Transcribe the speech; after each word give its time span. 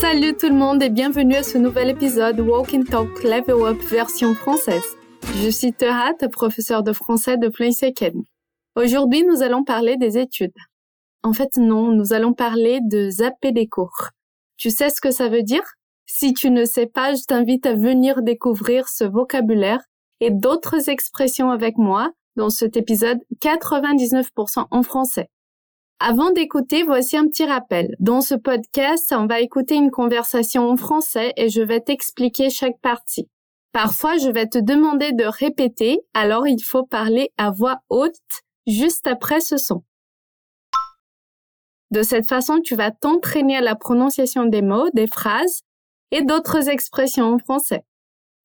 Salut 0.00 0.34
tout 0.36 0.48
le 0.48 0.54
monde 0.54 0.82
et 0.82 0.88
bienvenue 0.88 1.34
à 1.34 1.42
ce 1.42 1.58
nouvel 1.58 1.90
épisode 1.90 2.40
Walk 2.40 2.72
and 2.72 2.84
Talk 2.84 3.22
Level 3.22 3.62
Up 3.66 3.78
version 3.90 4.34
française. 4.34 4.96
Je 5.42 5.50
suis 5.50 5.74
Terat, 5.74 6.14
professeur 6.32 6.82
de 6.82 6.94
français 6.94 7.36
de 7.36 7.48
Academy. 7.86 8.26
Aujourd'hui, 8.74 9.22
nous 9.24 9.42
allons 9.42 9.64
parler 9.64 9.98
des 9.98 10.16
études. 10.16 10.54
En 11.22 11.34
fait, 11.34 11.58
non, 11.58 11.92
nous 11.92 12.14
allons 12.14 12.32
parler 12.32 12.80
de 12.82 13.10
zapper 13.10 13.52
des 13.52 13.66
cours. 13.66 14.08
Tu 14.56 14.70
sais 14.70 14.88
ce 14.88 15.02
que 15.02 15.10
ça 15.10 15.28
veut 15.28 15.42
dire? 15.42 15.74
Si 16.06 16.32
tu 16.32 16.50
ne 16.50 16.64
sais 16.64 16.86
pas, 16.86 17.14
je 17.14 17.24
t'invite 17.24 17.66
à 17.66 17.74
venir 17.74 18.22
découvrir 18.22 18.88
ce 18.88 19.04
vocabulaire 19.04 19.82
et 20.20 20.30
d'autres 20.30 20.88
expressions 20.88 21.50
avec 21.50 21.76
moi 21.76 22.12
dans 22.36 22.48
cet 22.48 22.78
épisode 22.78 23.18
99% 23.42 24.66
en 24.70 24.82
français. 24.82 25.28
Avant 26.00 26.30
d'écouter, 26.30 26.84
voici 26.84 27.16
un 27.16 27.26
petit 27.26 27.44
rappel. 27.44 27.96
Dans 27.98 28.20
ce 28.20 28.36
podcast, 28.36 29.12
on 29.16 29.26
va 29.26 29.40
écouter 29.40 29.74
une 29.74 29.90
conversation 29.90 30.70
en 30.70 30.76
français 30.76 31.32
et 31.36 31.48
je 31.48 31.60
vais 31.60 31.80
t'expliquer 31.80 32.50
chaque 32.50 32.78
partie. 32.80 33.28
Parfois, 33.72 34.16
je 34.16 34.30
vais 34.30 34.46
te 34.46 34.58
demander 34.58 35.12
de 35.12 35.24
répéter, 35.24 35.98
alors 36.14 36.46
il 36.46 36.62
faut 36.62 36.84
parler 36.84 37.30
à 37.36 37.50
voix 37.50 37.78
haute 37.90 38.12
juste 38.68 39.08
après 39.08 39.40
ce 39.40 39.56
son. 39.56 39.82
De 41.90 42.02
cette 42.02 42.28
façon, 42.28 42.60
tu 42.60 42.76
vas 42.76 42.92
t'entraîner 42.92 43.56
à 43.56 43.60
la 43.60 43.74
prononciation 43.74 44.44
des 44.44 44.62
mots, 44.62 44.90
des 44.94 45.08
phrases 45.08 45.62
et 46.12 46.22
d'autres 46.22 46.68
expressions 46.68 47.34
en 47.34 47.38
français. 47.38 47.82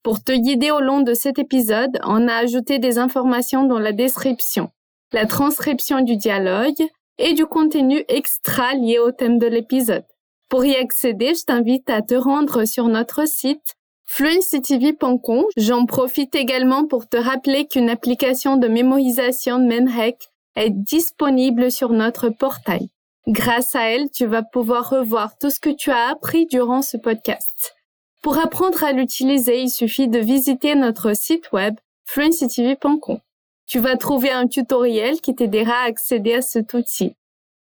Pour 0.02 0.23
te 0.23 0.31
guider 0.31 0.72
au 0.72 0.80
long 0.80 1.02
de 1.02 1.13
cet 1.13 1.38
épisode, 1.38 1.99
on 2.03 2.27
a 2.27 2.33
ajouté 2.33 2.80
des 2.80 2.97
informations 2.97 3.63
dans 3.63 3.80
la 3.80 3.91
description, 3.91 4.70
la 5.11 5.27
transcription 5.27 6.02
du 6.02 6.17
dialogue, 6.17 6.81
et 7.17 7.34
du 7.34 7.45
contenu 7.45 8.03
extra 8.08 8.73
lié 8.73 8.99
au 8.99 9.12
thème 9.12 9.40
de 9.40 9.48
l'épisode. 9.48 10.05
Pour 10.49 10.66
y 10.66 10.76
accéder, 10.76 11.33
je 11.36 11.45
t'invite 11.45 11.89
à 11.89 12.02
te 12.02 12.14
rendre 12.14 12.66
sur 12.66 12.88
notre 12.88 13.28
site 13.28 13.75
fluencytv.com. 14.06 15.45
J'en 15.58 15.86
profite 15.86 16.36
également 16.36 16.86
pour 16.86 17.08
te 17.08 17.17
rappeler 17.17 17.66
qu'une 17.67 17.89
application 17.89 18.58
de 18.58 18.67
mémorisation 18.67 19.58
de 19.58 19.66
Menhack 19.66 20.30
est 20.56 20.69
disponible 20.69 21.72
sur 21.72 21.89
notre 21.89 22.30
portail. 22.30 22.89
Grâce 23.28 23.73
à 23.75 23.89
elle, 23.89 24.11
tu 24.11 24.25
vas 24.25 24.44
pouvoir 24.44 24.89
revoir 24.89 25.38
tout 25.39 25.50
ce 25.50 25.59
que 25.59 25.69
tu 25.69 25.89
as 25.89 26.09
appris 26.09 26.45
durant 26.45 26.81
ce 26.81 26.97
podcast. 26.97 27.73
Pour 28.22 28.38
apprendre 28.38 28.84
à 28.84 28.91
l'utiliser, 28.91 29.61
il 29.61 29.69
suffit 29.69 30.08
de 30.08 30.19
visiter 30.19 30.75
notre 30.75 31.16
site 31.16 31.52
web 31.52 31.75
fluencytv.com 32.06 33.19
tu 33.66 33.80
vas 33.80 33.97
trouver 33.97 34.31
un 34.31 34.47
tutoriel 34.47 35.22
qui 35.22 35.36
t'aidera 35.36 35.73
à 35.73 35.88
accéder 35.88 36.36
à 36.36 36.42
cet 36.42 36.73
outil. 36.73 37.16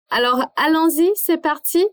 Alors, 0.09 0.45
allons-y, 0.55 1.11
c'est 1.15 1.37
parti. 1.37 1.85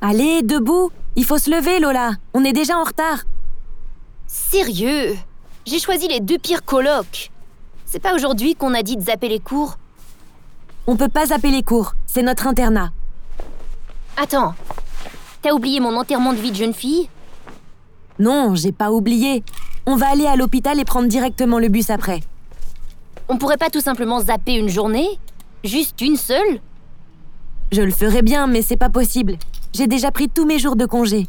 Allez, 0.00 0.42
debout. 0.42 0.90
Il 1.16 1.24
faut 1.24 1.38
se 1.38 1.50
lever, 1.50 1.80
Lola. 1.80 2.12
On 2.34 2.44
est 2.44 2.52
déjà 2.52 2.76
en 2.78 2.84
retard. 2.84 3.24
Sérieux? 4.26 5.16
J'ai 5.66 5.78
choisi 5.78 6.08
les 6.08 6.20
deux 6.20 6.38
pires 6.38 6.64
colocs. 6.64 7.30
C'est 7.86 8.00
pas 8.00 8.14
aujourd'hui 8.14 8.54
qu'on 8.54 8.74
a 8.74 8.82
dit 8.82 8.96
de 8.96 9.02
zapper 9.02 9.28
les 9.28 9.40
cours? 9.40 9.78
On 10.86 10.96
peut 10.96 11.08
pas 11.08 11.26
zapper 11.26 11.50
les 11.50 11.62
cours, 11.62 11.94
c'est 12.06 12.22
notre 12.22 12.46
internat. 12.46 12.90
Attends, 14.16 14.54
T'as 15.46 15.52
oublié 15.52 15.78
mon 15.78 15.96
enterrement 15.96 16.32
de 16.32 16.38
vie 16.38 16.50
de 16.50 16.56
jeune 16.56 16.74
fille? 16.74 17.08
Non, 18.18 18.56
j'ai 18.56 18.72
pas 18.72 18.90
oublié. 18.90 19.44
On 19.86 19.94
va 19.94 20.08
aller 20.08 20.26
à 20.26 20.34
l'hôpital 20.34 20.80
et 20.80 20.84
prendre 20.84 21.06
directement 21.06 21.60
le 21.60 21.68
bus 21.68 21.88
après. 21.88 22.18
On 23.28 23.38
pourrait 23.38 23.56
pas 23.56 23.70
tout 23.70 23.80
simplement 23.80 24.18
zapper 24.18 24.54
une 24.54 24.68
journée? 24.68 25.06
Juste 25.62 26.00
une 26.00 26.16
seule? 26.16 26.60
Je 27.70 27.80
le 27.80 27.92
ferais 27.92 28.22
bien, 28.22 28.48
mais 28.48 28.60
c'est 28.60 28.76
pas 28.76 28.90
possible. 28.90 29.36
J'ai 29.72 29.86
déjà 29.86 30.10
pris 30.10 30.28
tous 30.28 30.46
mes 30.46 30.58
jours 30.58 30.74
de 30.74 30.84
congé. 30.84 31.28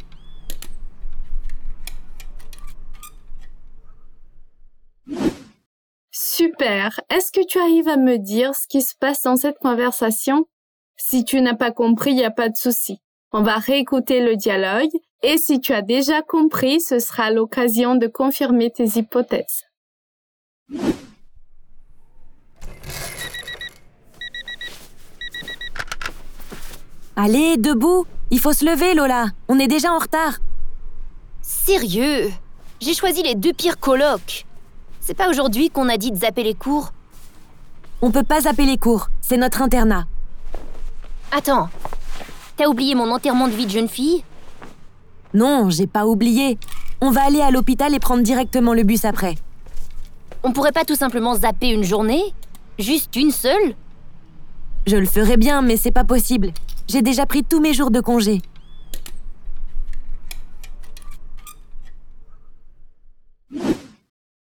Super. 6.10 7.02
Est-ce 7.12 7.32
que 7.32 7.46
tu 7.46 7.60
arrives 7.60 7.88
à 7.88 7.98
me 7.98 8.18
dire 8.18 8.56
ce 8.56 8.66
qui 8.68 8.82
se 8.82 8.96
passe 9.00 9.22
dans 9.22 9.36
cette 9.36 9.60
conversation? 9.60 10.48
Si 10.96 11.24
tu 11.24 11.40
n'as 11.40 11.54
pas 11.54 11.70
compris, 11.70 12.14
il 12.14 12.16
n'y 12.16 12.26
a 12.26 12.32
pas 12.32 12.50
de 12.50 12.58
souci. 12.58 13.00
On 13.34 13.42
va 13.44 13.58
réécouter 13.58 14.22
le 14.22 14.36
dialogue 14.36 14.90
et 15.22 15.38
si 15.38 15.60
tu 15.60 15.74
as 15.74 15.82
déjà 15.82 16.22
compris, 16.22 16.80
ce 16.80 17.00
sera 17.00 17.30
l'occasion 17.30 17.96
de 17.96 18.08
confirmer 18.08 18.72
tes 18.72 18.86
hypothèses. 18.98 19.66
Allez, 27.16 27.58
debout. 27.58 28.06
Il 28.30 28.40
faut 28.40 28.54
se 28.54 28.64
lever, 28.64 28.94
Lola. 28.94 29.28
On 29.48 29.60
est 29.60 29.68
déjà 29.68 29.92
en 29.92 29.98
retard. 29.98 30.38
Sérieux? 31.42 32.30
J'ai 32.80 32.94
choisi 32.94 33.24
les 33.24 33.36
deux 33.36 33.54
pires 33.54 33.80
colocs. 33.80 34.46
C'est 35.00 35.16
pas 35.16 35.30
aujourd'hui 35.30 35.70
qu'on 35.70 35.90
a 35.90 35.98
dit 35.98 36.12
de 36.12 36.18
zapper 36.18 36.44
les 36.44 36.54
cours? 36.54 36.92
On 38.02 38.12
peut 38.12 38.24
pas 38.24 38.42
zapper 38.42 38.66
les 38.66 38.78
cours, 38.78 39.10
c'est 39.22 39.38
notre 39.38 39.62
internat. 39.62 40.06
Attends, 41.32 41.70
T'as 42.58 42.68
oublié 42.68 42.96
mon 42.96 43.12
enterrement 43.12 43.48
de 43.48 43.54
vie 43.54 43.68
de 43.68 43.72
jeune 43.72 43.88
fille? 43.88 44.24
Non, 45.36 45.70
j'ai 45.70 45.86
pas 45.86 46.08
oublié. 46.08 46.58
On 47.02 47.12
va 47.12 47.24
aller 47.24 47.42
à 47.42 47.52
l'hôpital 47.52 47.94
et 47.94 48.00
prendre 48.00 48.24
directement 48.24 48.74
le 48.74 48.82
bus 48.82 49.06
après. 49.06 49.36
On 50.44 50.52
pourrait 50.52 50.72
pas 50.72 50.84
tout 50.84 50.96
simplement 50.96 51.36
zapper 51.36 51.70
une 51.70 51.84
journée? 51.84 52.34
Juste 52.80 53.16
une 53.16 53.32
seule? 53.32 53.76
Je 54.88 54.96
le 54.96 55.06
ferais 55.06 55.38
bien, 55.38 55.62
mais 55.62 55.78
c'est 55.78 55.92
pas 55.92 56.04
possible. 56.04 56.52
J'ai 56.88 57.04
déjà 57.04 57.28
pris 57.28 57.44
tous 57.44 57.60
mes 57.60 57.74
jours 57.74 57.92
de 57.92 58.00
congé. 58.00 58.42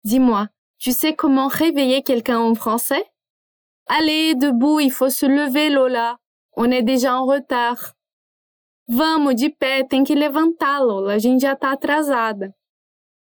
Dis-moi, 0.05 0.49
tu 0.79 0.93
sais 0.93 1.15
comment 1.15 1.49
réveiller 1.49 2.03
quelqu'un 2.03 2.41
en 2.41 2.55
français? 2.55 3.05
Allez, 3.87 4.35
debout, 4.35 4.81
il 4.81 4.91
faut 4.91 5.09
se 5.09 5.25
lever, 5.25 5.71
Lola. 5.71 6.19
On 6.57 6.71
est 6.71 6.83
déjà 6.83 7.17
en 7.17 7.25
retard. 7.25 7.95
Vamos, 8.89 9.35
de 9.35 9.49
pé, 9.49 9.85
tem 9.89 10.05
que 10.05 10.13
gente 11.19 11.45
atrasada. 11.45 12.49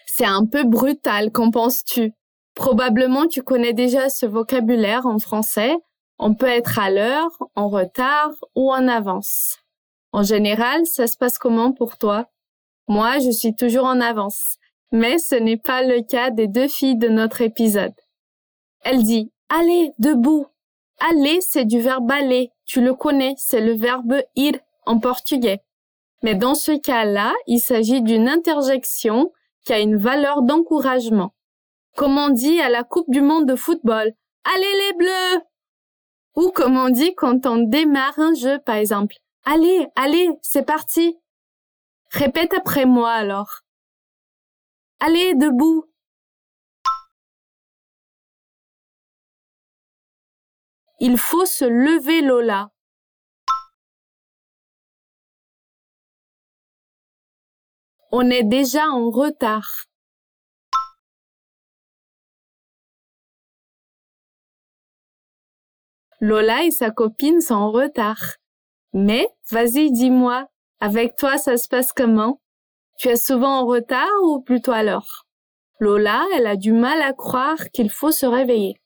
C'est 0.05 0.25
un 0.25 0.45
peu 0.45 0.63
brutal, 0.63 1.31
qu'en 1.31 1.51
penses-tu 1.51 2.13
Probablement 2.55 3.27
tu 3.27 3.43
connais 3.43 3.73
déjà 3.73 4.09
ce 4.09 4.25
vocabulaire 4.25 5.05
en 5.05 5.19
français. 5.19 5.75
On 6.17 6.33
peut 6.33 6.47
être 6.47 6.79
à 6.79 6.89
l'heure, 6.89 7.31
en 7.55 7.67
retard 7.67 8.31
ou 8.55 8.71
en 8.71 8.87
avance. 8.87 9.59
En 10.13 10.23
général, 10.23 10.85
ça 10.85 11.07
se 11.07 11.17
passe 11.17 11.37
comment 11.37 11.73
pour 11.73 11.97
toi? 11.97 12.29
Moi, 12.87 13.19
je 13.19 13.31
suis 13.31 13.55
toujours 13.55 13.85
en 13.85 13.99
avance. 13.99 14.57
Mais 14.91 15.17
ce 15.17 15.35
n'est 15.35 15.57
pas 15.57 15.83
le 15.83 16.01
cas 16.01 16.29
des 16.29 16.47
deux 16.47 16.69
filles 16.69 16.97
de 16.97 17.09
notre 17.09 17.41
épisode. 17.41 17.93
Elle 18.81 19.03
dit 19.03 19.31
Allez, 19.49 19.91
debout. 19.99 20.47
Aller, 20.99 21.41
c'est 21.41 21.65
du 21.65 21.81
verbe 21.81 22.09
aller. 22.09 22.51
Tu 22.65 22.81
le 22.81 22.93
connais, 22.93 23.33
c'est 23.37 23.59
le 23.59 23.73
verbe 23.73 24.21
ir 24.35 24.53
en 24.85 24.99
portugais. 24.99 25.61
Mais 26.23 26.35
dans 26.35 26.55
ce 26.55 26.71
cas-là, 26.71 27.33
il 27.47 27.59
s'agit 27.59 28.01
d'une 28.01 28.27
interjection 28.27 29.31
qui 29.63 29.73
a 29.73 29.79
une 29.79 29.97
valeur 29.97 30.41
d'encouragement. 30.41 31.33
Comme 31.95 32.17
on 32.17 32.29
dit 32.29 32.59
à 32.61 32.69
la 32.69 32.83
Coupe 32.83 33.09
du 33.09 33.21
Monde 33.21 33.47
de 33.47 33.55
football, 33.55 34.13
Allez 34.43 34.73
les 34.73 34.93
bleus! 34.97 35.41
Ou 36.35 36.51
comme 36.51 36.77
on 36.77 36.89
dit 36.89 37.15
quand 37.15 37.45
on 37.45 37.57
démarre 37.57 38.19
un 38.19 38.33
jeu, 38.33 38.59
par 38.59 38.75
exemple, 38.75 39.15
Allez, 39.43 39.87
allez, 39.95 40.29
c'est 40.41 40.65
parti! 40.65 41.17
Répète 42.11 42.53
après 42.53 42.85
moi 42.85 43.11
alors. 43.11 43.61
Allez, 44.99 45.33
debout! 45.35 45.85
Il 50.99 51.17
faut 51.17 51.45
se 51.45 51.65
lever, 51.65 52.21
Lola. 52.21 52.71
On 58.17 58.29
est 58.29 58.43
déjà 58.43 58.87
en 58.87 59.09
retard. 59.09 59.87
Lola 66.21 66.63
et 66.63 66.71
sa 66.71 66.91
copine 66.91 67.41
sont 67.41 67.55
en 67.55 67.71
retard. 67.71 68.37
Mais, 68.93 69.27
vas-y, 69.51 69.91
dis-moi, 69.91 70.47
avec 70.79 71.17
toi, 71.17 71.37
ça 71.37 71.57
se 71.57 71.67
passe 71.67 71.91
comment? 71.91 72.39
Tu 72.97 73.09
es 73.09 73.17
souvent 73.17 73.59
en 73.59 73.65
retard 73.65 74.07
ou 74.23 74.39
plutôt 74.39 74.71
l'heure 74.71 75.25
Lola, 75.81 76.25
elle 76.35 76.47
a 76.47 76.55
du 76.55 76.71
mal 76.71 77.01
à 77.01 77.11
croire 77.11 77.69
qu'il 77.73 77.89
faut 77.89 78.11
se 78.11 78.25
réveiller. 78.25 78.79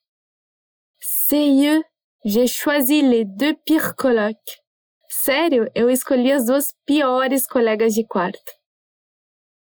Sérieux, 1.02 1.84
j'ai 2.26 2.48
choisi 2.48 3.04
les 3.04 3.26
deux 3.26 3.54
pires 3.64 3.96
colocs. 3.96 4.64
Sério, 5.08 5.66
eu 5.76 5.92
escolhi 5.92 6.32
as 6.32 6.46
duas 6.46 6.74
piores 6.88 7.46
colegas 7.48 7.96
de 7.96 8.08
quarto. 8.08 8.59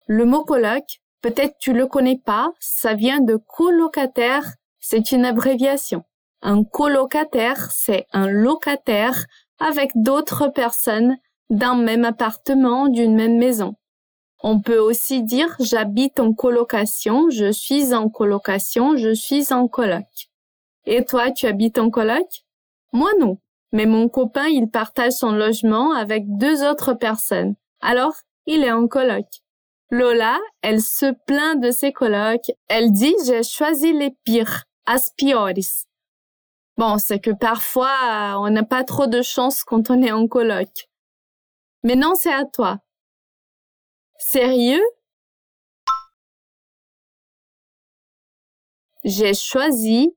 Le 0.09 0.24
mot 0.24 0.45
peut 0.45 0.63
Peut-être 1.21 1.57
tu 1.59 1.74
le 1.74 1.86
connais 1.86 2.18
pas, 2.18 2.54
ça 2.62 2.94
vient 2.94 3.19
de 3.19 3.36
colocataire, 3.36 4.54
c'est 4.80 5.12
une 5.12 5.25
abréviation. 5.25 6.04
Un 6.42 6.63
colocataire, 6.63 7.71
c'est 7.71 8.06
un 8.13 8.27
locataire 8.27 9.25
avec 9.59 9.92
d'autres 9.95 10.48
personnes 10.48 11.18
d'un 11.50 11.75
même 11.75 12.06
appartement, 12.06 12.88
d'une 12.88 13.15
même 13.15 13.38
maison. 13.38 13.75
On 14.42 14.62
peut 14.62 14.77
aussi 14.77 15.24
dire 15.24 15.54
j'habite 15.59 16.21
en 16.21 16.31
colocation, 16.31 17.30
je 17.30 17.51
suis 17.51 17.94
en 17.94 18.07
colocation, 18.07 18.95
je 18.95 19.13
suis 19.13 19.51
en 19.51 19.68
coloc. 19.68 20.06
Et 20.86 21.04
toi, 21.04 21.31
tu 21.31 21.48
habites 21.48 21.80
en 21.80 21.89
coloc? 21.89 22.27
Moi 22.94 23.12
non, 23.19 23.39
mais 23.74 23.86
mon 23.86 24.07
copain, 24.07 24.48
il 24.48 24.69
partage 24.69 25.13
son 25.13 25.33
logement 25.33 25.92
avec 25.92 26.24
deux 26.38 26.63
autres 26.63 26.94
personnes. 26.94 27.56
Alors, 27.81 28.13
il 28.45 28.63
est 28.63 28.71
en 28.71 28.88
coloc. 28.88 29.25
Lola, 29.89 30.39
elle 30.61 30.81
se 30.81 31.13
plaint 31.25 31.61
de 31.61 31.71
ses 31.71 31.93
colocs. 31.93 32.51
Elle 32.67 32.91
dit 32.91 33.15
j'ai 33.25 33.43
choisi 33.43 33.93
les 33.93 34.11
pires, 34.25 34.65
as 34.85 35.11
piores. 35.15 35.53
Bon, 36.77 36.97
c'est 36.97 37.19
que 37.19 37.31
parfois, 37.31 38.35
on 38.39 38.49
n'a 38.49 38.63
pas 38.63 38.83
trop 38.83 39.07
de 39.07 39.21
chance 39.21 39.63
quand 39.63 39.89
on 39.89 40.01
est 40.01 40.11
en 40.11 40.27
coloc. 40.27 40.89
Mais 41.83 41.95
non, 41.95 42.15
c'est 42.15 42.33
à 42.33 42.45
toi. 42.45 42.79
Sérieux? 44.19 44.83
J'ai 49.03 49.33
choisi 49.33 50.15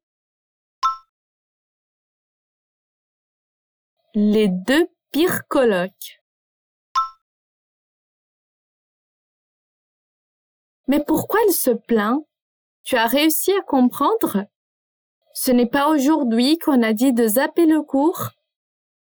les 4.14 4.49
deux 4.49 4.88
pires 5.12 5.46
colocs. 5.49 6.19
Mais 10.91 10.99
pourquoi 10.99 11.39
elle 11.47 11.55
se 11.55 11.71
plaint? 11.71 12.27
Tu 12.83 12.97
as 12.97 13.07
réussi 13.07 13.53
à 13.53 13.63
comprendre? 13.63 14.45
Ce 15.35 15.53
n'est 15.53 15.71
pas 15.71 15.89
aujourd'hui 15.89 16.59
qu'on 16.59 16.83
a 16.83 16.93
dit 16.93 17.13
de 17.13 17.29
zapper 17.29 17.65
le 17.65 17.83
cours 17.83 18.31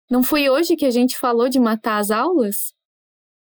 Não 0.08 0.22
foi 0.22 0.48
hoje 0.48 0.74
que 0.74 0.86
a 0.86 0.90
gente 0.90 1.18
falou 1.18 1.50
de 1.50 1.58
matar 1.58 1.98
as 1.98 2.10
aulas 2.10 2.72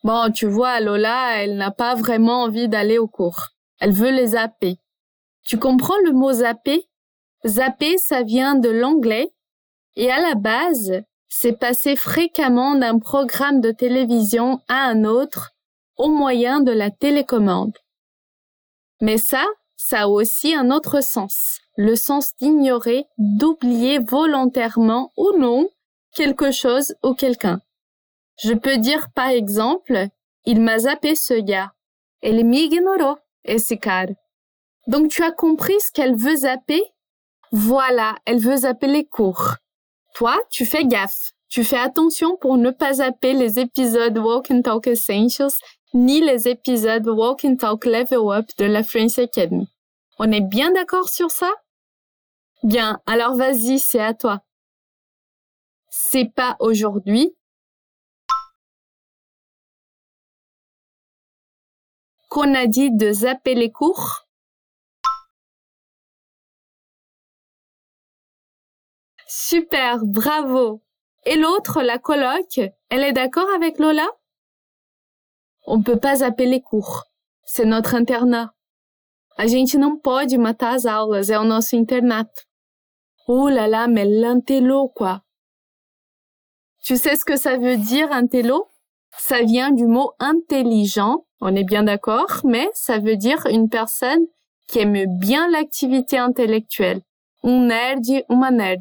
Bon, 0.05 0.33
tu 0.33 0.47
vois, 0.47 0.81
Lola, 0.81 1.43
elle 1.43 1.59
n'a 1.59 1.71
pas 1.71 1.95
vraiment 1.97 2.45
envie 2.45 2.67
d'aller 2.67 2.97
au 2.97 3.09
cours. 3.09 3.51
Elle 3.79 3.93
veut 3.93 4.11
les 4.11 4.29
zapper. 4.29 4.79
Tu 5.43 5.59
comprends 5.59 5.99
le 6.07 6.13
mot 6.13 6.33
zapper? 6.33 6.89
Zapper, 7.47 7.99
ça 7.99 8.23
vient 8.23 8.55
de 8.55 8.71
l'anglais 8.71 9.35
et 9.97 10.11
à 10.11 10.19
la 10.19 10.35
base, 10.35 11.03
c'est 11.29 11.59
passer 11.59 11.95
fréquemment 11.95 12.75
d'un 12.75 12.99
programme 12.99 13.61
de 13.61 13.71
télévision 13.71 14.63
à 14.69 14.87
un 14.87 15.05
autre 15.05 15.51
au 15.99 16.09
moyen 16.09 16.63
de 16.63 16.73
la 16.73 16.91
télécommande. 16.91 17.77
Mais 19.01 19.19
ça, 19.19 19.45
ça 19.77 20.03
a 20.03 20.07
aussi 20.09 20.55
un 20.55 20.71
autre 20.71 21.03
sens, 21.03 21.61
le 21.77 21.97
sens 21.97 22.35
d'ignorer, 22.37 23.07
d'oublier 23.19 23.99
volontairement 23.99 25.13
ou 25.17 25.37
non 25.37 25.69
quelque 26.13 26.53
chose 26.53 26.95
ou 27.03 27.15
quelqu'un. 27.15 27.61
Je 28.43 28.55
peux 28.55 28.79
dire 28.79 29.09
par 29.15 29.29
exemple, 29.29 30.09
il 30.47 30.61
m'a 30.61 30.79
zappé 30.79 31.15
ce 31.15 31.35
gars. 31.35 31.73
Elle 32.23 32.45
m'ignoró 32.45 33.19
esse 33.45 33.75
cara. 33.81 34.13
Donc 34.87 35.09
tu 35.09 35.23
as 35.23 35.33
compris 35.33 35.79
ce 35.81 35.93
qu'elle 35.93 36.15
veut 36.15 36.37
zapper? 36.37 36.83
Voilà, 37.53 38.17
elle 38.27 38.41
veut 38.41 38.57
zapper 38.59 38.87
les 38.87 39.05
cours. 39.05 39.55
Toi, 40.15 40.37
tu 40.51 40.65
fais 40.65 40.85
gaffe. 40.85 41.33
Tu 41.49 41.63
fais 41.63 41.79
attention 41.79 42.37
pour 42.37 42.57
ne 42.57 42.71
pas 42.71 42.95
zapper 42.95 43.33
les 43.33 43.61
épisodes 43.61 44.19
Walk 44.19 44.51
and 44.51 44.63
Talk 44.63 44.87
Essentials 44.87 45.53
ni 45.95 46.21
les 46.21 46.49
épisodes 46.49 47.07
Walk 47.09 47.45
and 47.45 47.57
Talk 47.57 47.85
Level 47.87 48.19
Up 48.33 48.51
de 48.59 48.65
la 48.65 48.83
French 48.83 49.19
Academy. 49.19 49.69
On 50.19 50.31
est 50.33 50.41
bien 50.41 50.73
d'accord 50.73 51.09
sur 51.09 51.31
ça? 51.31 51.51
Bien, 52.65 53.01
alors 53.07 53.37
vas-y, 53.37 53.79
c'est 53.79 54.01
à 54.01 54.13
toi. 54.13 54.41
C'est 55.89 56.33
pas 56.35 56.57
aujourd'hui, 56.59 57.37
qu'on 62.29 62.53
a 62.55 62.67
dit 62.67 62.91
de 62.91 63.13
zapper 63.13 63.55
les 63.55 63.71
cours 63.71 64.27
Super, 69.29 69.99
bravo. 70.05 70.83
Et 71.27 71.37
l'autre, 71.37 71.83
la 71.83 71.99
coloc, 71.99 72.61
elle 72.89 73.05
est 73.05 73.13
d'accord 73.13 73.49
avec 73.55 73.79
Lola? 73.79 74.07
On 75.65 75.83
peut 75.83 75.99
pas 75.99 76.17
zapper 76.17 76.47
les 76.47 76.61
cours. 76.61 77.05
C'est 77.45 77.65
notre 77.65 77.95
internat. 77.95 78.51
A 79.37 79.47
gente 79.47 79.77
não 79.77 79.99
pode 79.99 80.37
matar 80.39 80.75
as 80.75 80.87
aulas, 80.87 81.29
é 81.29 81.39
o 81.39 81.45
nosso 81.45 81.75
internato. 81.77 82.43
Oh 83.27 83.49
là 83.49 83.67
là, 83.67 83.89
mais 83.89 84.05
l'intello, 84.05 84.89
quoi. 84.89 85.23
Tu 86.85 86.97
sais 86.97 87.17
ce 87.17 87.25
que 87.25 87.37
ça 87.37 87.57
veut 87.57 87.79
dire, 87.79 88.13
intello? 88.13 88.69
Ça 89.17 89.43
vient 89.43 89.73
du 89.73 89.87
mot 89.87 90.13
intelligent 90.21 91.25
on 91.47 91.55
est 91.55 91.65
bien 91.65 91.83
d'accord, 91.83 92.41
mais 92.43 92.71
ça 92.73 92.99
veut 92.99 93.17
dire 93.17 93.47
une 93.51 93.69
personne 93.69 94.25
qui 94.67 94.79
aime 94.79 95.05
bien 95.19 95.47
l'activité 95.51 96.17
intellectuelle. 96.17 97.03
Un 97.43 97.67
nerd, 97.67 98.25
uma 98.31 98.51
nerd. 98.51 98.81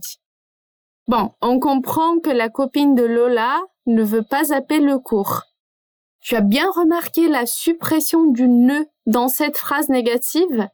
Bon, 1.09 1.31
on 1.41 1.59
comprend 1.59 2.19
que 2.19 2.29
la 2.29 2.47
copine 2.47 2.95
de 2.95 3.03
Lola 3.03 3.59
ne 3.85 4.01
veut 4.01 4.23
pas 4.23 4.45
zapper 4.45 4.79
le 4.79 4.97
cours. 4.97 5.41
Tu 6.23 6.35
as 6.35 6.41
bien 6.41 6.69
remarqué 6.71 7.27
la 7.27 7.45
suppression 7.45 8.25
du 8.25 8.47
ne 8.47 8.83
dans 9.05 9.27
cette 9.27 9.57
phrase 9.57 9.89
négative? 9.89 10.67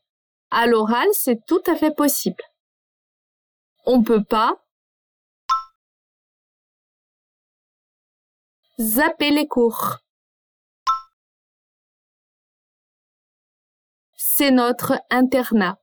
À 0.51 0.67
l'oral, 0.67 1.07
c'est 1.11 1.45
tout 1.45 1.61
à 1.67 1.75
fait 1.75 1.93
possible. 1.93 2.43
On 3.85 4.03
peut 4.03 4.23
pas 4.23 4.63
zapper 8.79 9.31
les 9.31 9.47
cours. 9.47 9.97
c'est 14.39 14.51
notre 14.51 14.93
internat. 15.09 15.77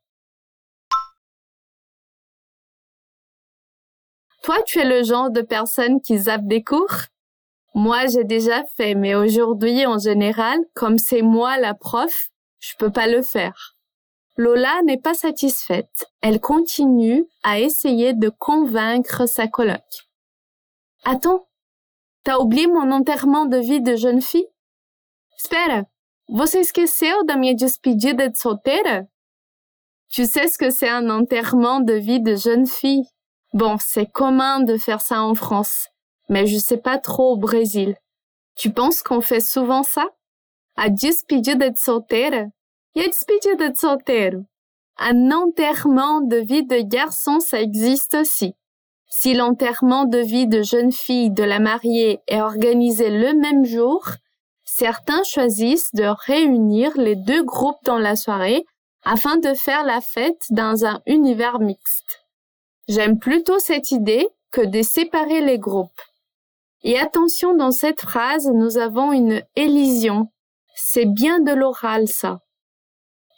Toi, 4.42 4.56
tu 4.64 4.78
es 4.78 4.86
le 4.86 5.02
genre 5.02 5.30
de 5.30 5.42
personne 5.42 6.00
qui 6.00 6.16
zappe 6.16 6.46
des 6.46 6.64
cours? 6.64 7.02
Moi, 7.78 8.06
j'ai 8.06 8.25
déjà 8.25 8.64
fait, 8.78 8.94
mais 8.94 9.14
aujourd'hui, 9.14 9.84
en 9.84 9.99
général, 9.99 10.58
comme 10.75 10.96
c'est 10.96 11.20
moi 11.20 11.58
la 11.58 11.75
prof, 11.75 12.31
je 12.58 12.73
peux 12.78 12.90
pas 12.90 13.06
le 13.06 13.20
faire. 13.20 13.76
Lola 14.38 14.81
n'est 14.87 14.99
pas 14.99 15.12
satisfaite. 15.12 16.06
Elle 16.23 16.40
continue 16.40 17.26
à 17.42 17.61
essayer 17.61 18.14
de 18.14 18.30
convaincre 18.30 19.28
sa 19.28 19.47
coloc. 19.47 20.09
Attends, 21.04 21.49
t'as 22.25 22.38
oublié 22.38 22.66
mon 22.66 22.90
enterrement 22.92 23.45
de 23.45 23.59
vie 23.59 23.83
de 23.83 23.95
jeune 23.95 24.23
fille? 24.23 24.49
Espera, 25.37 25.85
Você 26.28 26.61
esqueceu 26.61 27.25
da 27.25 27.37
minha 27.37 27.54
despedida 27.54 28.30
de 28.30 28.38
solteira? 28.38 29.02
Tu 30.09 30.25
sais 30.25 30.49
ce 30.49 30.56
que 30.56 30.71
c'est 30.71 30.88
un 30.88 31.11
enterrement 31.11 31.80
de 31.80 31.92
vie 31.92 32.23
de 32.23 32.37
jeune 32.37 32.66
fille? 32.66 33.04
Bon, 33.52 33.76
c'est 33.78 34.11
commun 34.11 34.61
de 34.61 34.78
faire 34.78 35.02
ça 35.02 35.21
en 35.21 35.35
France, 35.35 35.90
mais 36.28 36.47
je 36.47 36.59
sais 36.59 36.76
pas 36.76 36.99
trop 36.99 37.33
au 37.33 37.37
Brésil. 37.37 37.97
Tu 38.56 38.71
penses 38.71 39.02
qu'on 39.02 39.21
fait 39.21 39.40
souvent 39.40 39.83
ça? 39.83 40.06
De 40.76 41.76
solteira? 41.76 42.47
E 42.97 43.66
de 43.71 43.76
solteiro? 43.76 44.42
Un 44.99 45.30
enterrement 45.30 46.21
de 46.21 46.37
vie 46.37 46.64
de 46.64 46.80
garçon, 46.80 47.40
ça 47.40 47.61
existe 47.61 48.14
aussi. 48.14 48.54
Si 49.09 49.35
l'enterrement 49.35 50.04
de 50.04 50.18
vie 50.18 50.47
de 50.47 50.62
jeune 50.62 50.92
fille 50.92 51.30
de 51.30 51.45
la 51.45 51.59
mariée 51.59 52.21
est 52.26 52.40
organisé 52.40 53.11
le 53.11 53.35
même 53.35 53.64
jour, 53.64 54.02
Certains 54.78 55.23
choisissent 55.23 55.95
de 55.95 56.04
réunir 56.04 56.92
les 56.99 57.16
deux 57.16 57.42
groupes 57.42 57.83
dans 57.85 57.99
la 57.99 58.14
soirée 58.14 58.66
afin 59.04 59.38
de 59.38 59.54
faire 59.54 59.85
la 59.85 60.02
fête 60.02 60.45
dans 60.50 60.85
un 60.85 61.00
univers 61.06 61.61
mixte. 61.61 62.26
J'aime 62.87 63.18
plutôt 63.18 63.59
cette 63.59 63.90
idée 63.90 64.28
que 64.50 64.61
de 64.61 64.83
séparer 64.83 65.40
les 65.40 65.59
groupes. 65.59 66.02
Et 66.88 66.97
attention, 67.00 67.57
dans 67.57 67.73
cette 67.73 68.00
phrase, 68.00 68.47
nous 68.47 68.78
avons 68.78 69.12
une 69.12 69.43
élision. 69.57 70.33
C'est 70.76 71.05
bien 71.05 71.40
de 71.40 71.50
l'oral, 71.50 72.07
ça. 72.07 72.38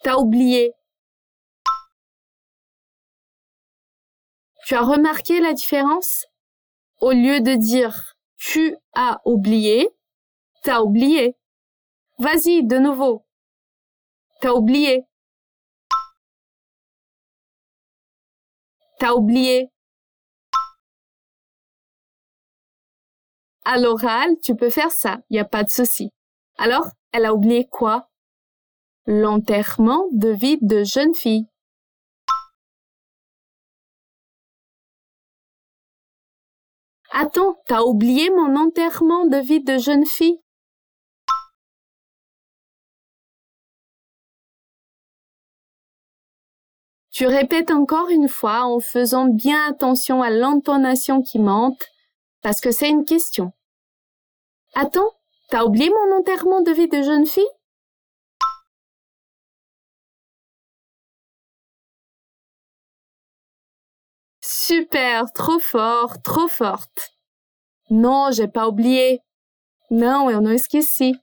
T'as 0.03 0.19
oublié. 0.19 0.75
Tu 4.67 4.75
as 4.75 4.83
remarqué 4.83 5.41
la 5.41 5.55
différence? 5.55 6.27
Au 7.01 7.13
lieu 7.13 7.41
de 7.41 7.55
dire 7.55 8.17
tu 8.37 8.77
as 8.93 9.23
oublié, 9.25 9.89
T'as 10.63 10.83
oublié. 10.83 11.35
Vas-y, 12.19 12.67
de 12.67 12.77
nouveau. 12.77 13.25
T'as 14.43 14.53
oublié. 14.53 15.07
T'as 18.99 19.15
oublié. 19.15 19.71
À 23.71 23.77
l'oral, 23.77 24.31
tu 24.43 24.57
peux 24.57 24.71
faire 24.71 24.91
ça, 24.91 25.19
y 25.29 25.39
a 25.39 25.45
pas 25.45 25.63
de 25.63 25.69
souci. 25.69 26.11
Alors, 26.57 26.89
elle 27.13 27.27
a 27.27 27.35
oublié 27.35 27.69
quoi? 27.71 28.09
L'enterrement 29.05 30.07
de 30.11 30.31
vie 30.31 30.57
de 30.63 30.85
jeune 30.85 31.15
fille. 31.15 31.47
Attends, 37.11 37.61
t'as 37.67 37.83
oublié 37.83 38.31
mon 38.31 38.57
enterrement 38.57 39.27
de 39.27 39.37
vie 39.37 39.63
de 39.63 39.77
jeune 39.77 40.07
fille? 40.07 40.41
Tu 47.11 47.27
répètes 47.27 47.71
encore 47.71 48.09
une 48.09 48.29
fois 48.29 48.63
en 48.63 48.81
faisant 48.81 49.27
bien 49.27 49.69
attention 49.69 50.23
à 50.23 50.31
l'intonation 50.31 51.21
qui 51.21 51.39
monte, 51.39 51.85
parce 52.41 52.63
que 52.63 52.71
c'est 52.71 52.89
une 52.89 53.05
question. 53.05 53.53
Attends, 54.75 55.11
t'as 55.51 55.65
oublié 55.65 55.91
mon 55.91 56.19
enterrement 56.19 56.61
de 56.61 56.73
vie 56.73 56.89
de 56.89 57.03
jeune 57.03 57.27
fille? 57.27 57.45
Super, 64.41 65.33
trop 65.33 65.59
fort, 65.59 66.21
trop 66.23 66.49
forte. 66.49 67.15
Non, 67.91 68.31
j'ai 68.31 68.49
pas 68.49 68.69
oublié. 68.69 69.21
Non, 69.91 70.31
eu 70.31 70.41
não 70.41 70.53
esqueci. 70.53 71.15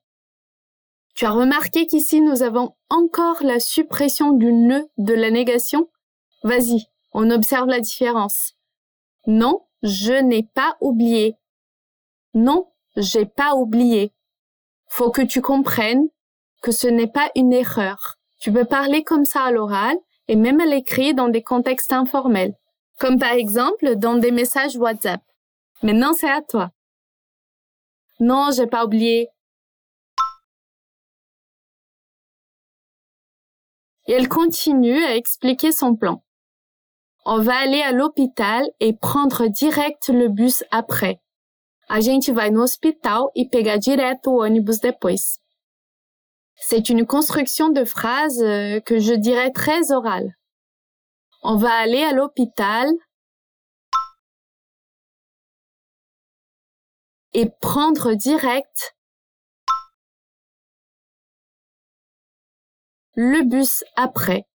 Tu 1.16 1.26
as 1.26 1.32
remarqué 1.32 1.86
qu'ici 1.86 2.20
nous 2.20 2.42
avons 2.42 2.76
encore 2.90 3.42
la 3.44 3.60
suppression 3.60 4.34
du 4.34 4.52
ne 4.52 4.82
de 4.98 5.14
la 5.14 5.32
négation? 5.32 5.90
Vas-y, 6.44 6.88
on 7.14 7.30
observe 7.30 7.68
la 7.68 7.80
différence. 7.80 8.54
Non, 9.28 9.66
je 9.82 10.14
n'ai 10.14 10.44
pas 10.44 10.76
oublié. 10.82 11.38
Non, 12.34 12.68
j'ai 12.96 13.26
pas 13.26 13.56
oublié. 13.56 14.14
Faut 14.88 15.12
que 15.12 15.22
tu 15.22 15.42
comprennes 15.42 16.08
que 16.62 16.72
ce 16.72 16.88
n'est 16.88 17.12
pas 17.12 17.30
une 17.36 17.54
erreur. 17.54 18.16
Tu 18.40 18.52
peux 18.52 18.66
parler 18.66 19.04
comme 19.04 19.26
ça 19.26 19.44
à 19.44 19.52
l'oral 19.52 19.98
et 20.28 20.36
même 20.36 20.60
à 20.60 20.66
l'écrit 20.66 21.14
dans 21.14 21.30
des 21.30 21.44
contextes 21.44 21.94
informels, 21.94 22.56
comme 23.00 23.20
par 23.20 23.34
exemple 23.34 23.96
dans 23.96 24.16
des 24.16 24.32
messages 24.32 24.78
WhatsApp. 24.78 25.22
Maintenant, 25.84 26.14
c'est 26.14 26.30
à 26.30 26.42
toi. 26.42 26.72
Non, 28.20 28.50
j'ai 28.56 28.68
pas 28.68 28.86
oublié. 28.86 29.30
Et 34.08 34.14
elle 34.14 34.30
continue 34.30 35.04
à 35.04 35.16
expliquer 35.16 35.72
son 35.72 35.96
plan. 35.96 36.24
On 37.26 37.40
va 37.40 37.58
aller 37.58 37.82
à 37.82 37.92
l'hôpital 37.92 38.70
et 38.80 38.94
prendre 38.94 39.48
direct 39.48 40.10
le 40.10 40.28
bus 40.30 40.64
après. 40.70 41.20
A 41.88 42.02
gente 42.02 42.32
vai 42.32 42.50
no 42.50 42.62
hospital 42.64 43.32
e 43.36 43.48
pegar 43.48 43.78
direto 43.78 44.32
o 44.32 44.42
ônibus 44.42 44.80
depois. 44.80 45.40
C'est 46.56 46.90
une 46.90 47.06
construction 47.06 47.70
de 47.70 47.86
phrase 47.86 48.42
euh, 48.42 48.80
que 48.80 49.00
je 49.00 49.14
dirais 49.14 49.52
très 49.52 49.92
orale. 49.92 50.34
On 51.44 51.58
va 51.58 51.74
aller 51.74 52.02
à 52.02 52.12
l'hôpital 52.12 52.88
et 57.34 57.50
prendre 57.62 58.14
direct 58.16 58.96
le 63.16 63.44
bus 63.44 63.84
après. 63.96 64.48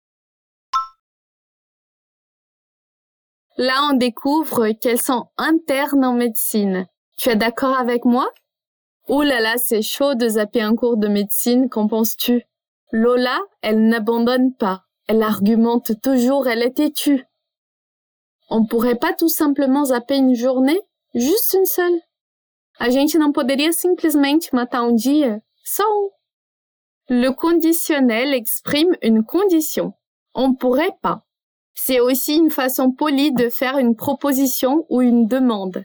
Là, 3.56 3.88
on 3.90 3.96
découvre 3.96 4.70
qu'elles 4.70 5.02
sont 5.02 5.28
internes 5.36 6.04
en 6.04 6.14
médecine. 6.14 6.86
Tu 7.18 7.30
es 7.30 7.36
d'accord 7.36 7.76
avec 7.76 8.04
moi? 8.04 8.30
Oh 9.08 9.24
c'est 9.56 9.82
chaud 9.82 10.14
de 10.14 10.28
zapper 10.28 10.60
un 10.60 10.76
cours 10.76 10.96
de 10.96 11.08
médecine, 11.08 11.68
qu'en 11.68 11.88
penses-tu? 11.88 12.44
Lola, 12.92 13.40
elle 13.60 13.88
n'abandonne 13.88 14.54
pas. 14.54 14.84
Elle 15.08 15.24
argumente 15.24 16.00
toujours, 16.00 16.46
elle 16.46 16.62
est 16.62 16.76
têtue. 16.76 17.24
On 18.50 18.66
pourrait 18.66 18.94
pas 18.94 19.14
tout 19.14 19.28
simplement 19.28 19.86
zapper 19.86 20.16
une 20.16 20.36
journée? 20.36 20.80
Juste 21.12 21.54
une 21.54 21.66
seule? 21.66 22.00
A 22.78 22.88
gente 22.88 23.18
não 23.18 23.32
poderia 23.32 23.72
simplesmente 23.72 24.52
matar 24.52 24.84
um 24.84 24.94
dia? 24.94 25.42
Um. 25.80 26.10
Le 27.08 27.30
conditionnel 27.30 28.32
exprime 28.32 28.94
une 29.02 29.24
condition. 29.24 29.92
On 30.34 30.54
pourrait 30.54 30.96
pas. 31.02 31.24
C'est 31.74 31.98
aussi 31.98 32.36
une 32.36 32.50
façon 32.50 32.92
polie 32.92 33.32
de 33.32 33.48
faire 33.48 33.78
une 33.78 33.96
proposition 33.96 34.86
ou 34.88 35.02
une 35.02 35.26
demande. 35.26 35.84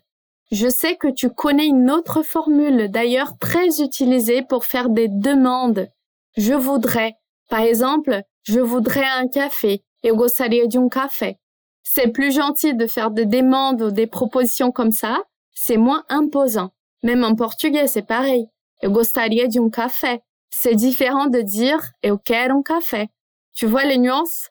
Je 0.52 0.68
sais 0.70 0.98
que 0.98 1.08
tu 1.08 1.30
connais 1.30 1.66
une 1.66 1.90
autre 1.90 2.22
formule, 2.22 2.90
d'ailleurs 2.90 3.38
très 3.40 3.82
utilisée 3.82 4.44
pour 4.44 4.66
faire 4.66 4.90
des 4.90 5.08
demandes. 5.08 5.90
Je 6.38 6.54
voudrais. 6.54 7.16
Par 7.50 7.62
exemple, 7.62 8.22
je 8.44 8.60
voudrais 8.60 9.06
un 9.06 9.28
café. 9.28 9.84
Eu 10.04 10.14
gostaria 10.14 10.68
de 10.68 10.78
um 10.78 10.90
café. 10.90 11.38
C'est 11.84 12.10
plus 12.10 12.34
gentil 12.34 12.74
de 12.74 12.88
faire 12.88 13.12
des 13.12 13.26
demandes 13.26 13.82
ou 13.82 13.92
des 13.92 14.08
propositions 14.08 14.72
comme 14.72 14.92
ça. 14.92 15.24
C'est 15.54 15.78
moins 15.78 16.04
imposant. 16.10 16.72
Même 17.04 17.24
en 17.24 17.36
portugais, 17.36 17.88
c'est 17.88 18.02
pareil. 18.06 18.48
Eu 18.84 18.90
gostaria 18.90 19.48
de 19.48 19.60
um 19.60 19.70
café. 19.70 20.22
C'est 20.50 20.76
différent 20.76 21.28
de 21.28 21.42
dire 21.42 21.80
eu 22.04 22.18
quero 22.24 22.58
um 22.58 22.64
café. 22.64 23.10
Tu 23.56 23.66
vois 23.66 23.86
les 23.86 23.98
nuances? 23.98 24.50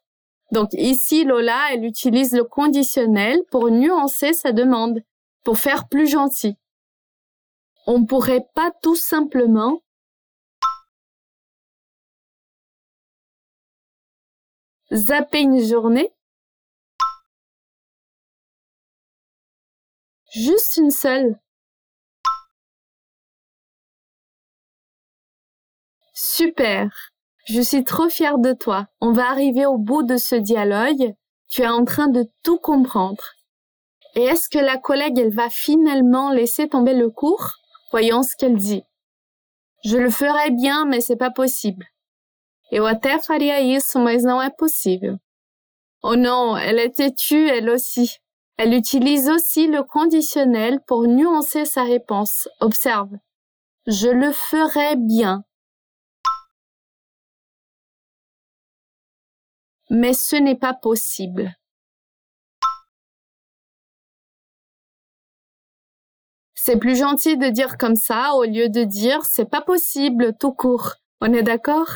Donc 0.52 0.72
ici, 0.74 1.24
Lola, 1.24 1.58
elle 1.72 1.84
utilise 1.84 2.32
le 2.32 2.44
conditionnel 2.44 3.38
pour 3.50 3.70
nuancer 3.70 4.32
sa 4.32 4.52
demande, 4.52 5.00
pour 5.44 5.58
faire 5.58 5.88
plus 5.88 6.08
gentil. 6.08 6.56
On 7.86 8.04
pourrait 8.04 8.46
pas 8.54 8.70
tout 8.82 8.96
simplement 8.96 9.82
zapper 14.92 15.40
une 15.40 15.60
journée 15.62 16.12
Juste 20.34 20.78
une 20.78 20.90
seule. 20.90 21.38
Super. 26.14 27.10
Je 27.46 27.60
suis 27.60 27.84
trop 27.84 28.08
fière 28.08 28.38
de 28.38 28.54
toi. 28.54 28.86
On 29.02 29.12
va 29.12 29.28
arriver 29.28 29.66
au 29.66 29.76
bout 29.76 30.02
de 30.02 30.16
ce 30.16 30.34
dialogue. 30.34 31.14
Tu 31.48 31.62
es 31.62 31.68
en 31.68 31.84
train 31.84 32.08
de 32.08 32.26
tout 32.42 32.58
comprendre. 32.58 33.22
Et 34.14 34.24
est-ce 34.24 34.48
que 34.48 34.58
la 34.58 34.78
collègue, 34.78 35.18
elle 35.18 35.34
va 35.34 35.48
finalement 35.48 36.30
laisser 36.32 36.68
tomber 36.68 36.94
le 36.94 37.10
cours? 37.10 37.52
Voyons 37.90 38.22
ce 38.22 38.36
qu'elle 38.36 38.56
dit. 38.56 38.84
Je 39.84 39.96
le 39.96 40.10
ferai 40.10 40.50
bien, 40.50 40.84
mais 40.84 41.00
c'est 41.00 41.16
pas 41.16 41.30
possible. 41.30 41.86
Eu 42.72 42.86
até 42.86 43.20
faria 43.20 43.60
isso, 43.60 43.98
mas 43.98 44.22
não 44.24 44.40
é 44.40 44.48
possível. 44.48 45.18
Oh 46.02 46.16
non, 46.16 46.56
elle 46.56 46.78
est 46.78 46.96
têtue, 46.96 47.46
elle 47.48 47.68
aussi. 47.68 48.18
Elle 48.56 48.74
utilise 48.74 49.28
aussi 49.28 49.66
le 49.66 49.82
conditionnel 49.82 50.80
pour 50.86 51.06
nuancer 51.06 51.66
sa 51.66 51.84
réponse. 51.84 52.48
Observe. 52.60 53.10
Je 53.86 54.08
le 54.08 54.32
ferai 54.32 54.96
bien. 54.96 55.44
Mais 59.90 60.14
ce 60.14 60.36
n'est 60.36 60.58
pas 60.58 60.72
possible. 60.72 61.54
C'est 66.64 66.76
plus 66.76 66.94
gentil 66.94 67.36
de 67.36 67.48
dire 67.48 67.76
comme 67.76 67.96
ça 67.96 68.34
au 68.36 68.44
lieu 68.44 68.68
de 68.68 68.84
dire 68.84 69.24
c'est 69.24 69.50
pas 69.50 69.62
possible 69.62 70.32
tout 70.38 70.52
court. 70.52 70.94
On 71.20 71.32
est 71.32 71.42
d'accord? 71.42 71.88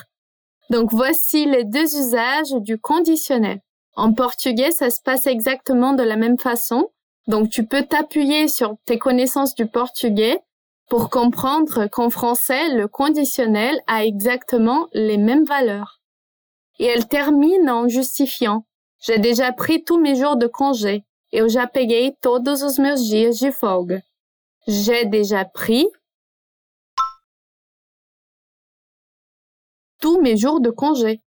Donc 0.70 0.92
voici 0.92 1.46
les 1.46 1.62
deux 1.62 1.96
usages 1.96 2.52
du 2.52 2.76
conditionnel. 2.76 3.60
En 3.94 4.12
portugais, 4.12 4.72
ça 4.72 4.90
se 4.90 5.00
passe 5.00 5.28
exactement 5.28 5.92
de 5.92 6.02
la 6.02 6.16
même 6.16 6.36
façon. 6.36 6.90
Donc 7.28 7.48
tu 7.48 7.64
peux 7.64 7.84
t'appuyer 7.84 8.48
sur 8.48 8.74
tes 8.86 8.98
connaissances 8.98 9.54
du 9.54 9.66
portugais 9.66 10.40
pour 10.88 11.10
comprendre 11.10 11.86
qu'en 11.86 12.10
français, 12.10 12.68
le 12.74 12.88
conditionnel 12.88 13.80
a 13.86 14.04
exactement 14.04 14.88
les 14.92 15.16
mêmes 15.16 15.44
valeurs. 15.44 16.00
Et 16.80 16.86
elle 16.86 17.06
termine 17.06 17.70
en 17.70 17.86
justifiant. 17.86 18.66
J'ai 18.98 19.18
déjà 19.20 19.52
pris 19.52 19.84
tous 19.84 20.00
mes 20.00 20.16
jours 20.16 20.34
de 20.34 20.48
congé. 20.48 21.04
Eu 21.32 21.48
já 21.48 21.68
peguei 21.68 22.16
todos 22.20 22.64
os 22.64 22.78
meus 22.78 23.04
dias 23.04 23.38
de 23.38 23.52
folga. 23.52 24.02
J'ai 24.66 25.04
déjà 25.04 25.44
pris 25.44 25.86
tous 30.00 30.20
mes 30.20 30.36
jours 30.36 30.60
de 30.60 30.70
congé. 30.70 31.22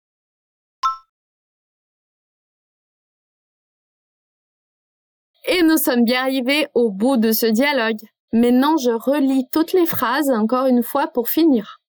Et 5.46 5.64
nous 5.64 5.78
sommes 5.78 6.04
bien 6.04 6.22
arrivés 6.22 6.68
au 6.74 6.92
bout 6.92 7.16
de 7.16 7.32
ce 7.32 7.46
dialogue. 7.46 8.02
Maintenant, 8.34 8.78
je 8.78 8.92
relis 8.92 9.48
toutes 9.52 9.72
les 9.74 9.86
phrases 9.86 10.30
encore 10.30 10.66
une 10.68 10.84
fois 10.84 11.08
pour 11.08 11.30
finir. 11.30 11.80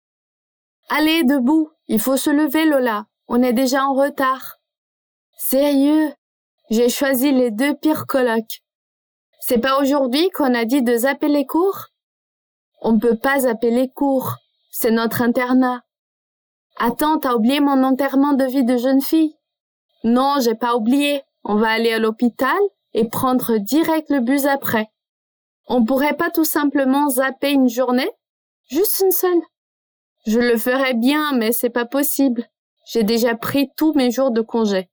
Allez, 0.89 1.25
debout, 1.25 1.71
il 1.89 2.01
faut 2.01 2.17
se 2.17 2.31
lever, 2.31 2.65
Lola. 2.65 3.07
On 3.27 3.43
est 3.43 3.53
déjà 3.53 3.85
en 3.85 3.95
retard. 3.95 4.57
Sérieux? 5.37 6.15
J'ai 6.71 6.89
choisi 6.89 7.33
les 7.33 7.51
deux 7.51 7.75
pires 7.75 8.07
colloques. 8.07 8.63
C'est 9.41 9.59
pas 9.59 9.81
aujourd'hui 9.81 10.31
qu'on 10.31 10.55
a 10.55 10.65
dit 10.65 10.83
de 10.83 10.97
zapper 10.97 11.29
les 11.29 11.47
cours? 11.47 11.87
On 12.83 12.99
peut 12.99 13.17
pas 13.17 13.41
zapper 13.41 13.71
les 13.71 13.91
cours. 13.91 14.37
C'est 14.71 14.91
notre 14.91 15.23
internat. 15.23 15.83
Attends, 16.77 17.19
t'as 17.19 17.35
oublié 17.35 17.61
mon 17.61 17.83
enterrement 17.83 18.35
de 18.35 18.45
vie 18.45 18.65
de 18.65 18.77
jeune 18.77 19.03
fille? 19.03 19.35
Non, 20.05 20.37
j'ai 20.41 20.55
pas 20.55 20.77
oublié. 20.77 21.23
On 21.45 21.57
va 21.57 21.69
aller 21.69 21.93
à 21.93 21.99
l'hôpital 21.99 22.59
et 22.93 23.09
prendre 23.09 23.59
direct 23.59 24.11
le 24.11 24.21
bus 24.21 24.45
après. 24.47 24.89
On 25.69 25.85
pourrait 25.85 26.17
pas 26.17 26.31
tout 26.31 26.45
simplement 26.45 27.09
zapper 27.09 27.51
une 27.51 27.69
journée? 27.69 28.11
Juste 28.69 29.03
une 29.05 29.13
seule? 29.13 29.41
Je 30.27 30.39
le 30.39 30.59
ferais 30.59 30.95
bien, 30.95 31.33
mais 31.33 31.53
c'est 31.53 31.71
pas 31.71 31.87
possible. 31.87 32.47
J'ai 32.87 33.05
déjà 33.05 33.35
pris 33.37 33.71
tous 33.77 33.95
mes 33.95 34.11
jours 34.11 34.31
de 34.31 34.43
congé. 34.43 34.91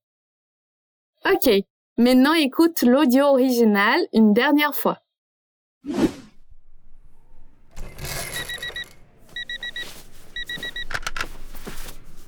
Ok, 1.26 1.50
maintenant 1.98 2.34
écoute 2.34 2.84
l'audio 2.84 3.26
original 3.26 4.00
une 4.14 4.34
dernière 4.34 4.76
fois. 4.76 5.00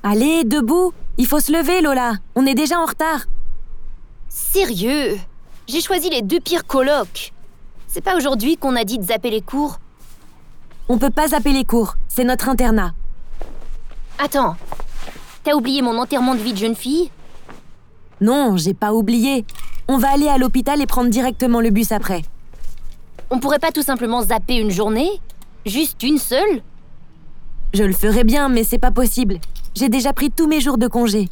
Allez, 0.01 0.43
debout 0.43 0.93
Il 1.17 1.27
faut 1.27 1.39
se 1.39 1.51
lever, 1.51 1.81
Lola 1.81 2.13
On 2.35 2.45
est 2.45 2.55
déjà 2.55 2.79
en 2.79 2.85
retard 2.85 3.25
Sérieux? 4.29 5.17
J'ai 5.67 5.81
choisi 5.81 6.09
les 6.09 6.21
deux 6.21 6.39
pires 6.39 6.65
colocs. 6.65 7.33
C'est 7.87 8.01
pas 8.01 8.15
aujourd'hui 8.15 8.57
qu'on 8.57 8.75
a 8.75 8.83
dit 8.83 8.97
de 8.97 9.03
zapper 9.03 9.29
les 9.29 9.41
cours? 9.41 9.79
On 10.87 10.97
peut 10.97 11.11
pas 11.11 11.27
zapper 11.27 11.51
les 11.51 11.65
cours, 11.65 11.95
c'est 12.07 12.23
notre 12.23 12.49
internat. 12.49 12.93
Attends, 14.17 14.55
t'as 15.43 15.53
oublié 15.53 15.81
mon 15.83 15.97
enterrement 15.99 16.33
de 16.33 16.39
vie 16.39 16.53
de 16.53 16.57
jeune 16.57 16.75
fille? 16.75 17.11
Non, 18.21 18.57
j'ai 18.57 18.73
pas 18.73 18.93
oublié. 18.93 19.45
On 19.91 19.97
va 19.97 20.11
aller 20.11 20.27
à 20.27 20.37
l'hôpital 20.37 20.83
et 20.83 20.85
prendre 20.85 21.09
directement 21.09 21.61
le 21.61 21.71
bus 21.71 21.91
après. 21.91 22.21
On 23.31 23.39
pourrait 23.39 23.57
pas 23.57 23.71
tout 23.71 23.81
simplement 23.81 24.21
zapper 24.21 24.57
une 24.57 24.69
journée? 24.69 25.09
Juste 25.65 26.03
une 26.03 26.19
seule? 26.19 26.61
Je 27.73 27.81
le 27.81 27.93
ferais 27.93 28.23
bien, 28.23 28.49
mais 28.49 28.63
c'est 28.63 28.77
pas 28.77 28.91
possible. 28.91 29.39
J'ai 29.73 29.89
déjà 29.89 30.13
pris 30.13 30.29
tous 30.29 30.45
mes 30.45 30.59
jours 30.59 30.77
de 30.77 30.87
congé. 30.87 31.27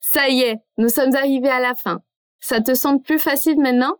Ça 0.00 0.28
y 0.28 0.42
est, 0.42 0.58
nous 0.76 0.90
sommes 0.90 1.14
arrivés 1.14 1.48
à 1.48 1.60
la 1.60 1.74
fin. 1.74 2.00
Ça 2.40 2.60
te 2.60 2.74
semble 2.74 3.00
plus 3.00 3.18
facile 3.18 3.58
maintenant? 3.58 3.94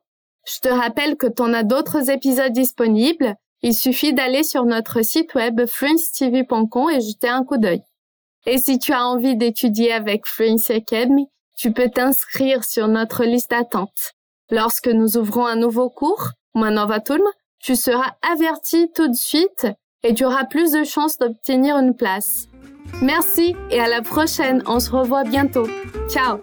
Je 0.47 0.61
te 0.61 0.69
rappelle 0.69 1.17
que 1.17 1.29
t'en 1.29 1.55
as 1.55 1.63
d'autres 1.63 2.11
épisodes 2.11 2.53
disponibles. 2.53 3.37
Il 3.63 3.73
suffit 3.73 4.13
d'aller 4.13 4.43
sur 4.43 4.67
notre 4.67 5.01
site 5.01 5.35
web 5.35 5.65
fluencetv.com 5.65 6.91
et 6.91 7.01
jeter 7.01 7.31
un 7.31 7.43
coup 7.43 7.57
d'œil. 7.57 7.83
Et 8.47 8.59
si 8.59 8.79
tu 8.79 8.93
as 8.93 9.07
envie 9.07 9.37
d'étudier 9.37 9.93
avec 9.93 10.27
Fluency 10.27 10.73
Academy, 10.73 11.29
tu 11.57 11.73
peux 11.73 11.91
t'inscrire 11.91 12.65
sur 12.65 12.89
notre 12.89 13.25
liste 13.25 13.51
d'attente. 13.51 14.13
Lorsque 14.51 14.89
nous 14.89 15.17
ouvrons 15.17 15.47
un 15.47 15.57
nouveau 15.57 15.91
cours, 15.91 16.31
Tulm, 16.55 17.23
tu 17.61 17.77
seras 17.77 18.15
averti 18.33 18.91
tout 18.95 19.09
de 19.09 19.15
suite 19.15 19.67
et 20.03 20.15
tu 20.15 20.25
auras 20.25 20.45
plus 20.45 20.73
de 20.73 20.85
chances 20.85 21.19
d'obtenir 21.19 21.77
une 21.77 21.95
place. 21.95 22.49
Merci 23.03 23.55
et 23.71 23.81
à 23.81 23.89
la 23.89 24.03
prochaine, 24.03 24.63
on 24.67 24.81
se 24.81 24.91
revoit 24.91 25.25
bientôt. 25.25 25.69
Ciao 26.09 26.41